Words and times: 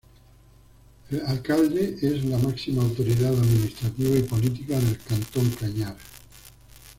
El 1.11 1.21
Alcalde 1.27 1.95
es 2.01 2.25
la 2.25 2.39
máxima 2.39 2.81
autoridad 2.81 3.37
administrativa 3.37 4.17
y 4.17 4.23
política 4.23 4.79
del 4.79 4.97
Cantón 4.97 5.47
Cañar. 5.51 5.95